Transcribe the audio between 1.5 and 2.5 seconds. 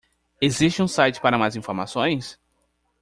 informações?